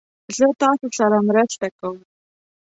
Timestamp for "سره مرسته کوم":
0.97-1.97